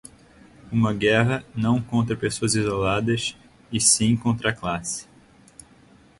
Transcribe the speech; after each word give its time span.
uma 0.71 0.95
guerra, 0.95 1.45
não 1.55 1.79
contra 1.79 2.17
pessoas 2.17 2.55
isoladas, 2.55 3.37
e 3.71 3.79
sim 3.79 4.17
contra 4.17 4.49
a 4.49 4.55
classe 4.55 5.05